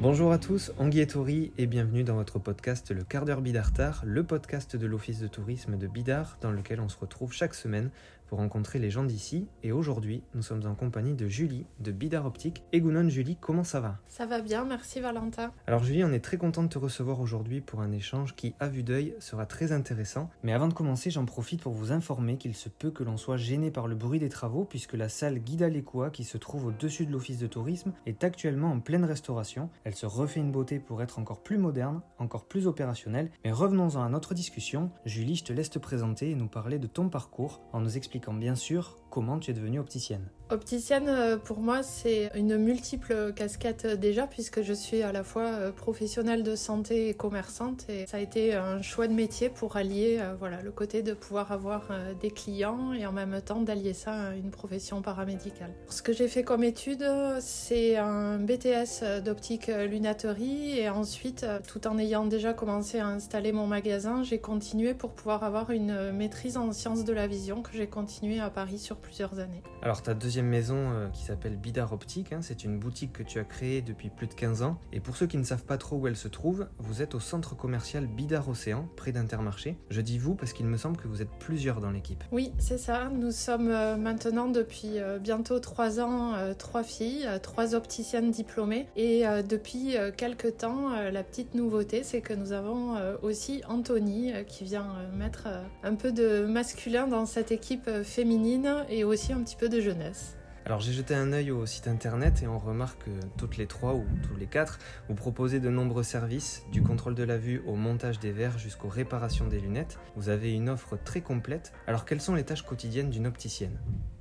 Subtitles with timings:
[0.00, 4.22] Bonjour à tous, Anguille Tori et bienvenue dans votre podcast Le quart d'heure Bidartar, le
[4.22, 7.90] podcast de l'Office de tourisme de Bidart dans lequel on se retrouve chaque semaine
[8.28, 9.48] pour rencontrer les gens d'ici.
[9.62, 12.62] Et aujourd'hui, nous sommes en compagnie de Julie de Bidar Optique.
[12.72, 13.98] Et Gounon, Julie, comment ça va?
[14.06, 15.50] Ça va bien, merci Valentin.
[15.66, 18.68] Alors Julie, on est très content de te recevoir aujourd'hui pour un échange qui, à
[18.68, 20.30] vue d'œil, sera très intéressant.
[20.42, 23.38] Mais avant de commencer, j'en profite pour vous informer qu'il se peut que l'on soit
[23.38, 27.06] gêné par le bruit des travaux puisque la salle Guida Lecoua, qui se trouve au-dessus
[27.06, 29.70] de l'Office de tourisme, est actuellement en pleine restauration.
[29.84, 33.30] Elle se refait une beauté pour être encore plus moderne, encore plus opérationnelle.
[33.44, 34.90] Mais revenons-en à notre discussion.
[35.06, 38.17] Julie, je te laisse te présenter et nous parler de ton parcours en nous expliquant
[38.38, 40.28] bien sûr comment tu es devenue opticienne.
[40.50, 45.22] Opticienne, euh, pour moi, c'est une multiple casquette euh, déjà, puisque je suis à la
[45.22, 47.84] fois euh, professionnelle de santé et commerçante.
[47.90, 51.52] Et ça a été un choix de métier pour allier voilà, le côté de pouvoir
[51.52, 51.88] avoir
[52.20, 55.74] des clients et en même temps d'allier ça à une profession paramédicale.
[55.88, 57.04] Ce que j'ai fait comme étude,
[57.40, 60.78] c'est un BTS d'optique lunetterie.
[60.78, 65.44] Et ensuite, tout en ayant déjà commencé à installer mon magasin, j'ai continué pour pouvoir
[65.44, 69.38] avoir une maîtrise en sciences de la vision que j'ai continué à Paris sur plusieurs
[69.38, 69.62] années.
[69.80, 73.38] Alors ta deuxième maison euh, qui s'appelle Bidar Optique, hein, c'est une boutique que tu
[73.38, 74.78] as créée depuis plus de 15 ans.
[74.92, 77.20] Et pour ceux qui ne savent pas trop où elle se trouve, vous êtes au
[77.20, 79.78] centre commercial Bidar Océan, près d'Intermarché.
[79.88, 82.22] Je dis vous parce qu'il me semble que vous êtes plusieurs dans l'équipe.
[82.32, 83.08] Oui, c'est ça.
[83.08, 88.88] Nous sommes euh, maintenant depuis euh, bientôt 3 ans, trois filles, trois opticiennes diplômées.
[88.96, 94.88] Et depuis quelques temps, la petite nouveauté, c'est que nous avons aussi Anthony qui vient
[95.14, 95.48] mettre
[95.82, 100.36] un peu de masculin dans cette équipe féminine et aussi un petit peu de jeunesse.
[100.68, 103.94] Alors j'ai jeté un œil au site internet et on remarque que toutes les trois
[103.94, 107.74] ou tous les quatre, vous proposez de nombreux services, du contrôle de la vue au
[107.74, 109.98] montage des verres jusqu'aux réparations des lunettes.
[110.14, 111.72] Vous avez une offre très complète.
[111.86, 113.78] Alors quelles sont les tâches quotidiennes d'une opticienne?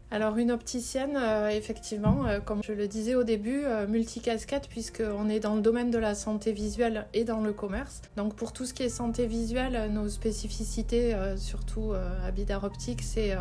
[0.09, 5.27] Alors une opticienne, euh, effectivement, euh, comme je le disais au début, euh, multicasquette puisqu'on
[5.27, 8.01] est dans le domaine de la santé visuelle et dans le commerce.
[8.15, 13.35] Donc pour tout ce qui est santé visuelle, nos spécificités, surtout à Bidar Optique, c'est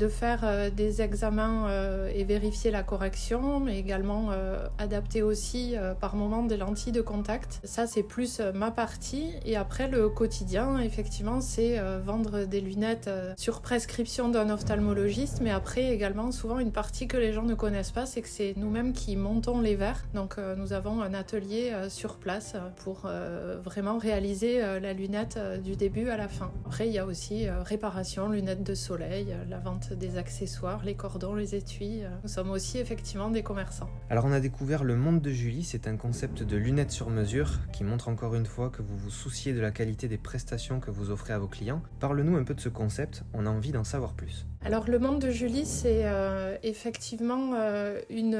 [0.00, 5.74] de faire euh, des examens euh, et vérifier la correction, mais également euh, adapter aussi
[6.00, 7.60] par moment des lentilles de contact.
[7.64, 9.32] Ça, c'est plus ma partie.
[9.44, 15.92] Et après, le quotidien, effectivement, c'est vendre des lunettes sur prescription d'un ophtalmologiste, mais après
[15.92, 19.16] également, souvent, une partie que les gens ne connaissent pas, c'est que c'est nous-mêmes qui
[19.16, 20.06] montons les verres.
[20.14, 23.08] Donc, nous avons un atelier sur place pour
[23.62, 26.50] vraiment réaliser la lunette du début à la fin.
[26.64, 31.34] Après, il y a aussi réparation, lunettes de soleil, la vente des accessoires, les cordons,
[31.34, 32.02] les étuis.
[32.22, 33.90] Nous sommes aussi effectivement des commerçants.
[34.08, 37.58] Alors on a découvert le monde de Julie, c'est un concept de lunettes sur mesure
[37.72, 40.90] qui montre encore une fois que vous vous souciez de la qualité des prestations que
[40.90, 41.82] vous offrez à vos clients.
[42.00, 44.46] Parle-nous un peu de ce concept, on a envie d'en savoir plus.
[44.62, 48.32] Alors le monde de Julie, c'est euh, effectivement euh, une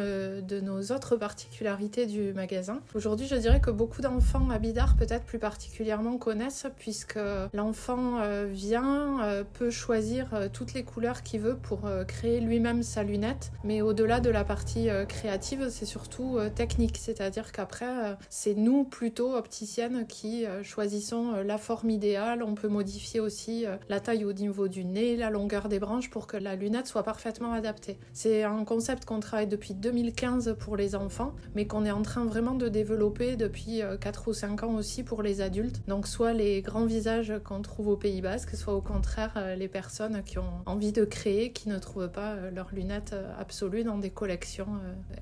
[0.42, 2.82] de nos autres particularités du magasin.
[2.94, 7.18] Aujourd'hui, je dirais que beaucoup d'enfants à Bidart, peut-être plus particulièrement, connaissent, puisque
[7.54, 13.50] l'enfant euh, vient, peut choisir toutes les couleurs qu'il veut pour créer lui-même sa lunette.
[13.64, 20.06] Mais au-delà de la partie créative, c'est surtout technique, c'est-à-dire qu'après, c'est nous plutôt opticiennes
[20.06, 22.42] qui choisissons la forme idéale.
[22.42, 26.26] On peut modifier aussi la taille au niveau du nez, la longueur des branches pour
[26.26, 27.98] que la lunette soit parfaitement adaptée.
[28.12, 32.24] C'est un concept qu'on travaille depuis 2015 pour les enfants, mais qu'on est en train
[32.24, 35.82] vraiment de développer depuis 4 euh, ou 5 ans aussi pour les adultes.
[35.88, 39.68] Donc soit les grands visages qu'on trouve au Pays Basque, soit au contraire euh, les
[39.68, 43.98] personnes qui ont envie de créer, qui ne trouvent pas euh, leurs lunettes absolues dans
[43.98, 44.68] des collections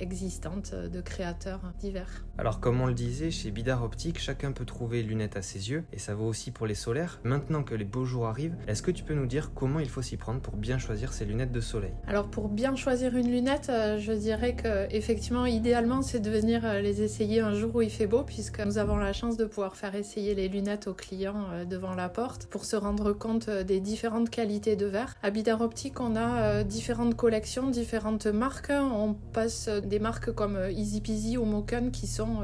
[0.01, 2.25] existantes de créateurs divers.
[2.39, 5.85] Alors comme on le disait, chez Bidar Optique, chacun peut trouver lunettes à ses yeux,
[5.93, 7.21] et ça vaut aussi pour les solaires.
[7.25, 10.03] Maintenant que les beaux jours arrivent, est-ce que tu peux nous dire comment il faut
[10.03, 13.69] s'y prendre pour bien choisir ses lunettes de soleil Alors pour bien choisir une lunette,
[13.71, 17.83] euh, je dirais que effectivement idéalement c'est de venir euh, les essayer un jour où
[17.83, 20.95] il fait beau puisque nous avons la chance de pouvoir faire essayer les lunettes aux
[20.95, 25.15] clients euh, devant la porte pour se rendre compte des différentes qualités de verre.
[25.23, 28.71] À Bidar Optique, on a différentes collections, différentes marques.
[28.71, 32.43] On passe des marques comme Easy Peasy ou Moken qui sont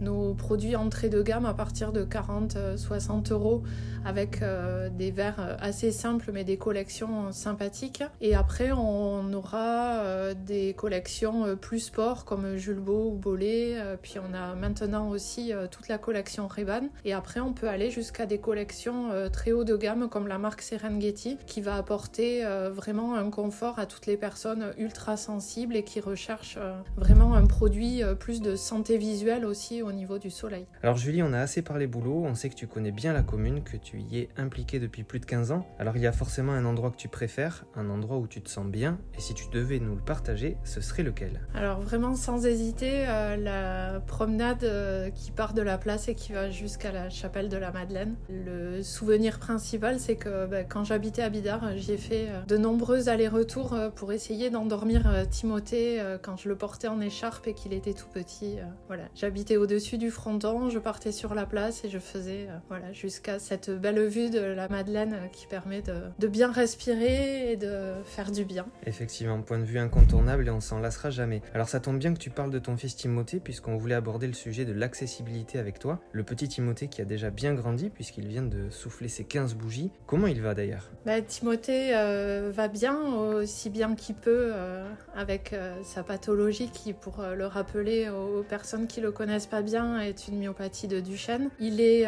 [0.00, 3.62] nos produits entrée de gamme à partir de 40-60 euros
[4.04, 8.02] avec euh, des verres assez simples mais des collections sympathiques.
[8.20, 13.80] Et après, on aura euh, des collections euh, plus sport comme Julbo ou Bollé.
[14.02, 16.88] Puis on a maintenant aussi toute la collection Reban.
[17.04, 20.62] Et après, on peut aller jusqu'à des collections très haut de gamme comme la marque
[20.62, 26.00] Serengeti qui va apporter vraiment un confort à toutes les personnes ultra sensibles et qui
[26.00, 26.58] recherchent
[26.96, 30.66] vraiment un produit plus de santé visuelle aussi au niveau du soleil.
[30.82, 33.62] Alors Julie, on a assez parlé boulot, on sait que tu connais bien la commune,
[33.62, 35.66] que tu y es impliquée depuis plus de 15 ans.
[35.78, 38.48] Alors il y a forcément un endroit que tu préfères, un endroit où tu te
[38.48, 41.40] sens bien, et si tu devais nous le partager, ce serait lequel?
[41.54, 46.32] Alors vraiment sans hésiter, euh, la promenade euh, qui part de la place et qui
[46.32, 48.14] va jusqu'à la chapelle de la Madeleine.
[48.28, 52.56] Le souvenir principal, c'est que bah, quand j'habitais à Bidart, j'y ai fait euh, de
[52.56, 57.94] nombreux allers-retours pour essayer d'endormir Timothée quand je le portais en écharpe et qu'il était
[57.94, 58.56] tout petit.
[58.86, 63.38] voilà, j'habitais au-dessus du fronton, je partais sur la place et je faisais voilà jusqu'à
[63.38, 68.30] cette belle vue de la Madeleine qui permet de, de bien respirer et de faire
[68.30, 68.66] du bien.
[68.86, 71.42] Effectivement, point de vue incontournable et on s'en lassera jamais.
[71.54, 74.32] Alors ça tombe bien que tu parles de ton fils Timothée puisqu'on voulait aborder le
[74.32, 76.00] sujet de l'accessibilité avec toi.
[76.12, 79.90] Le petit Timothée qui a déjà bien grandi puisqu'il vient de souffler ses 15 bougies.
[80.06, 80.90] Comment il va d'ailleurs?
[81.04, 86.92] Bah, Timothée euh, va bien, aussi bien qu'il peut, euh, avec euh, sa pathologie qui,
[86.92, 91.50] pour le rappeler aux personnes qui le connaissent pas bien, est une myopathie de Duchenne.
[91.58, 92.06] Il est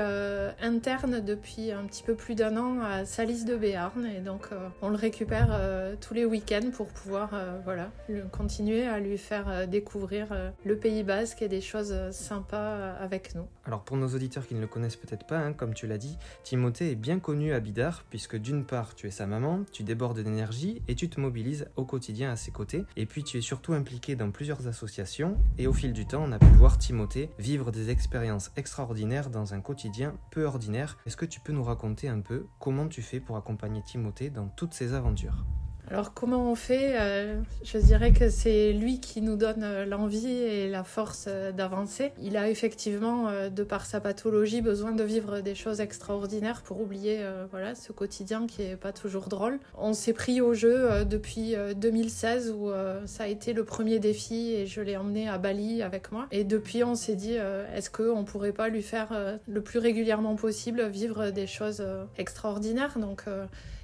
[0.60, 4.48] interne depuis un petit peu plus d'un an à Salis de Béarn et donc
[4.82, 5.60] on le récupère
[6.00, 7.30] tous les week-ends pour pouvoir
[7.64, 7.90] voilà,
[8.30, 10.28] continuer à lui faire découvrir
[10.64, 13.46] le Pays Basque et des choses sympas avec nous.
[13.64, 16.18] Alors pour nos auditeurs qui ne le connaissent peut-être pas, hein, comme tu l'as dit,
[16.44, 20.20] Timothée est bien connu à Bidar puisque d'une part tu es sa maman, tu débordes
[20.20, 22.84] d'énergie et tu te mobilises au quotidien à ses côtés.
[22.96, 26.32] Et puis tu es surtout impliqué dans plusieurs associations et au fil du temps on
[26.32, 30.98] a pu voir Timothée vivre des expériences extraordinaires dans un quotidien peu ordinaire.
[31.06, 34.48] Est-ce que tu peux nous raconter un peu comment tu fais pour accompagner Timothée dans
[34.48, 35.44] toutes ces aventures?
[35.88, 40.26] Alors comment on fait euh, Je dirais que c'est lui qui nous donne euh, l'envie
[40.26, 42.10] et la force euh, d'avancer.
[42.20, 47.20] Il a effectivement, de par sa pathologie, besoin de vivre des choses extraordinaires pour oublier
[47.50, 49.58] voilà, ce quotidien qui est pas toujours drôle.
[49.76, 52.70] On s'est pris au jeu depuis 2016 où
[53.06, 56.26] ça a été le premier défi et je l'ai emmené à Bali avec moi.
[56.30, 57.34] Et depuis on s'est dit
[57.74, 61.84] est-ce qu'on pourrait pas lui faire le plus régulièrement possible vivre des choses
[62.16, 62.98] extraordinaires?
[62.98, 63.24] Donc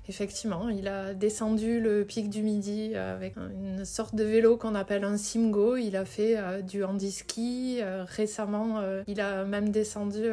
[0.08, 5.04] Effectivement, il a descendu le pic du Midi avec une sorte de vélo qu'on appelle
[5.04, 5.76] un Simgo.
[5.76, 7.78] Il a fait euh, du handiski.
[7.80, 10.24] Euh, récemment, euh, il a même descendu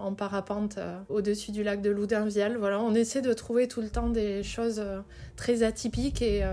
[0.00, 0.78] en parapente
[1.08, 2.56] au-dessus du lac de Loudunvielle.
[2.56, 4.82] Voilà, on essaie de trouver tout le temps des choses
[5.36, 6.44] très atypiques et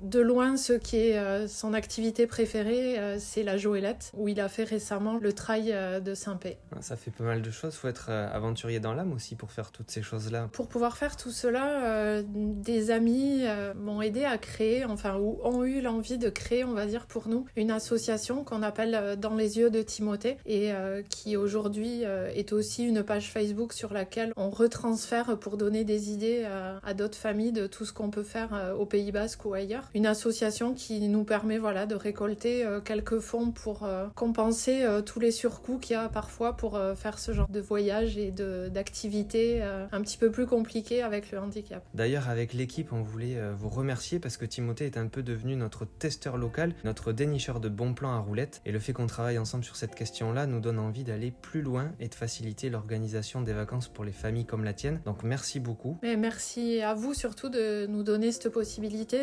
[0.00, 4.40] de loin, ce qui est euh, son activité préférée, euh, c'est la Joëlette, où il
[4.40, 6.58] a fait récemment le trail euh, de Saint-Pé.
[6.80, 7.74] Ça fait pas mal de choses.
[7.74, 10.48] Faut être aventurier dans l'âme aussi pour faire toutes ces choses-là.
[10.52, 13.44] Pour pouvoir faire tout cela, des amis
[13.76, 17.28] m'ont aidé à créer, enfin, ou ont eu l'envie de créer, on va dire, pour
[17.28, 20.72] nous, une association qu'on appelle Dans les yeux de Timothée et
[21.08, 26.46] qui aujourd'hui est aussi une page Facebook sur laquelle on retransfère pour donner des idées
[26.82, 30.06] à d'autres familles de tout ce qu'on peut faire au Pays Basque ou ailleurs une
[30.06, 35.20] association qui nous permet voilà, de récolter euh, quelques fonds pour euh, compenser euh, tous
[35.20, 40.00] les surcoûts qu'il y a parfois pour faire ce genre de voyage et d'activités un
[40.00, 41.84] petit peu plus compliquées avec le handicap.
[41.94, 45.84] D'ailleurs, avec l'équipe, on voulait vous remercier parce que Timothée est un peu devenu notre
[45.84, 48.60] testeur local, notre dénicheur de bons plans à roulettes.
[48.64, 51.92] Et le fait qu'on travaille ensemble sur cette question-là nous donne envie d'aller plus loin
[52.00, 55.00] et de faciliter l'organisation des vacances pour les familles comme la tienne.
[55.04, 55.98] Donc merci beaucoup.
[56.02, 59.18] Mais merci à vous surtout de nous donner cette possibilité.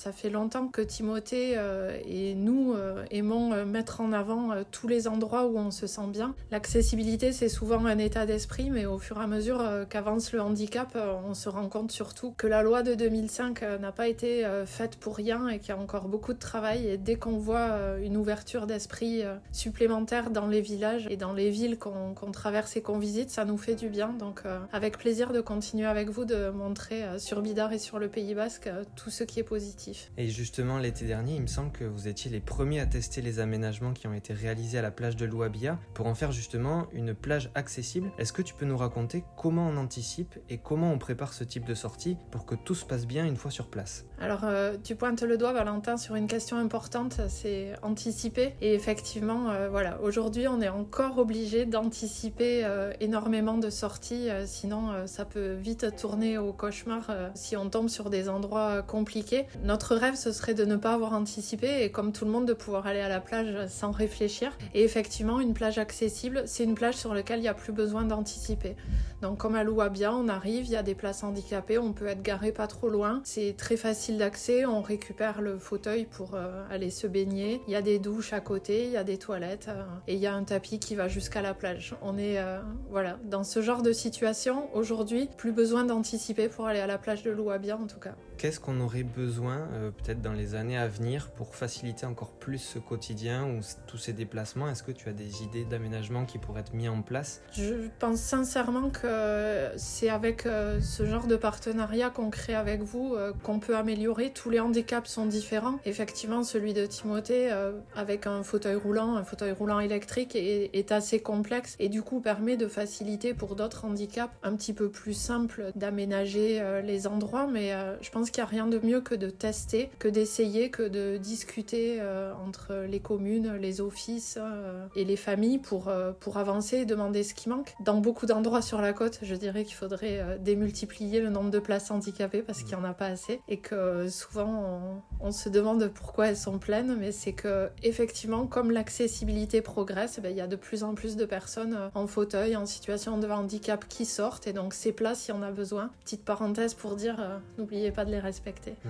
[0.00, 4.88] Ça fait longtemps que Timothée euh, et nous euh, aimons euh, mettre en avant tous
[4.88, 6.34] les endroits où on se sent bien.
[6.50, 10.96] L'accessibilité, c'est souvent un état d'esprit, mais au fur et à mesure qu'avance le handicap,
[11.28, 15.16] on se rend compte surtout que la loi de 2005 n'a pas été faite pour
[15.16, 16.88] rien et qu'il y a encore beaucoup de travail.
[16.88, 19.22] Et dès qu'on voit une ouverture d'esprit
[19.52, 23.58] supplémentaire dans les villages et dans les villes qu'on traverse et qu'on visite, ça nous
[23.58, 24.14] fait du bien.
[24.18, 28.34] Donc, avec plaisir de continuer avec vous de montrer sur Bidar et sur le Pays
[28.34, 29.89] Basque tout ce qui est positif.
[30.16, 33.38] Et justement, l'été dernier, il me semble que vous étiez les premiers à tester les
[33.38, 37.14] aménagements qui ont été réalisés à la plage de Louabia pour en faire justement une
[37.14, 38.10] plage accessible.
[38.18, 41.64] Est-ce que tu peux nous raconter comment on anticipe et comment on prépare ce type
[41.64, 44.04] de sortie pour que tout se passe bien une fois sur place?
[44.20, 48.54] Alors, euh, tu pointes le doigt, Valentin, sur une question importante, c'est anticiper.
[48.60, 55.06] Et effectivement, euh, voilà, aujourd'hui, on est encore obligé d'anticiper euh, énormément de sorties, sinon
[55.06, 59.46] ça peut vite tourner au cauchemar si on tombe sur des endroits compliqués.
[59.62, 62.52] Notre rêve, ce serait de ne pas avoir anticipé et comme tout le monde, de
[62.52, 64.52] pouvoir aller à la plage sans réfléchir.
[64.74, 68.04] Et effectivement, une plage accessible, c'est une plage sur laquelle il n'y a plus besoin
[68.04, 68.76] d'anticiper.
[69.22, 72.22] Donc comme à Louabia, on arrive, il y a des places handicapées, on peut être
[72.22, 73.20] garé pas trop loin.
[73.24, 77.60] C'est très facile d'accès, on récupère le fauteuil pour euh, aller se baigner.
[77.66, 80.20] Il y a des douches à côté, il y a des toilettes euh, et il
[80.20, 81.94] y a un tapis qui va jusqu'à la plage.
[82.00, 82.60] On est euh,
[82.90, 87.22] voilà dans ce genre de situation aujourd'hui, plus besoin d'anticiper pour aller à la plage
[87.22, 88.14] de Louabia en tout cas.
[88.38, 92.58] Qu'est-ce qu'on aurait besoin euh, peut-être dans les années à venir, pour faciliter encore plus
[92.58, 96.60] ce quotidien ou tous ces déplacements Est-ce que tu as des idées d'aménagement qui pourraient
[96.60, 97.42] être mis en place?
[97.52, 103.16] Je pense sincèrement que c'est avec euh, ce genre de partenariat qu'on crée avec vous
[103.42, 104.32] qu'on peut améliorer.
[104.32, 105.78] Tous les handicaps sont différents.
[105.84, 107.50] Effectivement, celui de Timothée,
[107.94, 112.20] avec un fauteuil roulant, un fauteuil roulant électrique, est, est assez complexe et du coup
[112.20, 117.46] permet de faciliter pour d'autres handicaps un petit peu plus simples d'aménager les endroits.
[117.46, 119.49] Mais je pense qu'il n'y a rien de mieux que de tester,
[119.98, 125.58] que d'essayer, que de discuter euh, entre les communes, les offices euh, et les familles
[125.58, 127.74] pour, euh, pour avancer et demander ce qui manque.
[127.80, 131.90] Dans beaucoup d'endroits sur la côte, je dirais qu'il faudrait démultiplier le nombre de places
[131.90, 136.28] handicapées parce qu'il n'y en a pas assez et que souvent on, se demande pourquoi
[136.28, 140.56] elles sont pleines, mais c'est que effectivement, comme l'accessibilité progresse, ben, il y a de
[140.56, 144.74] plus en plus de personnes en fauteuil, en situation de handicap qui sortent et donc
[144.74, 145.90] ces places, il y en a besoin.
[146.04, 148.74] Petite parenthèse pour dire, n'oubliez pas de les respecter.
[148.84, 148.88] Mmh.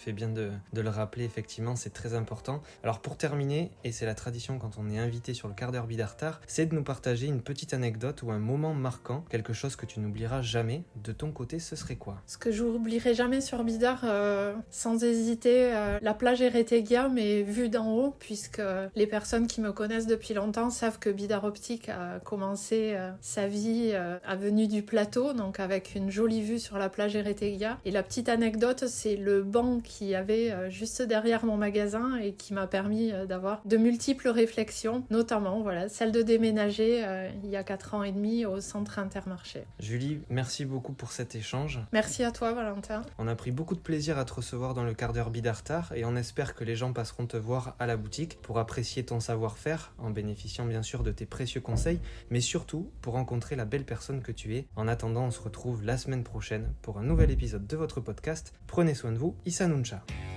[0.00, 2.62] Fais bien de, le rappeler, effectivement, c'est très important.
[2.82, 5.86] Alors pour terminer, et c'est la tradition quand on est invité sur le quart d'heure
[5.86, 9.86] Bidartar, c'est de nous partager une petite anecdote ou un moment marquant, quelque chose que
[9.86, 10.84] tu n'oublieras jamais.
[10.96, 12.22] De ton côté, ce serait quoi?
[12.26, 17.42] Ce que je n'oublierai jamais sur Bidar, euh, sans hésiter, euh, la plage Eretegia, mais
[17.42, 18.62] vue d'en haut, puisque
[18.94, 23.46] les personnes qui me connaissent depuis longtemps savent que Bidar Optique a commencé euh, sa
[23.46, 27.78] vie à venue du plateau, donc avec une jolie vue sur la plage Eretegia.
[27.84, 32.34] Et la petite anecdote, c'est le banc qui avait euh, juste derrière mon magasin et
[32.34, 37.50] qui m'a permis euh, d'avoir de multiples réflexions, notamment voilà, celle de déménager euh, il
[37.50, 39.64] y a 4 ans et demi au centre intermarché.
[39.80, 41.80] Julie, merci beaucoup pour cet échange.
[41.92, 43.02] Merci à toi Valentin.
[43.18, 46.04] On a pris beaucoup de plaisir à te recevoir dans le quart d'heure Bidartar et
[46.04, 49.92] on espère que les gens passeront te voir à la boutique pour apprécier ton savoir-faire
[49.98, 51.98] en bénéficiant bien sûr de tes précieux conseils,
[52.30, 54.66] mais surtout pour rencontrer la belle personne que tu es.
[54.76, 58.52] En attendant, on se retrouve la semaine prochaine pour un nouvel épisode de votre podcast.
[58.68, 60.29] Prenez soin de vous, Issa já.